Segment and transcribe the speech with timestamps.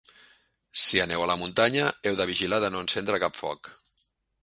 [0.83, 3.75] Si aneu a la muntanya, heu de vigilar de no encendre cap foc.